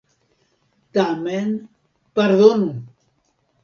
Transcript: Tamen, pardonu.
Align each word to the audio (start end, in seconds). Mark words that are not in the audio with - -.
Tamen, 0.93 1.49
pardonu. 2.15 2.71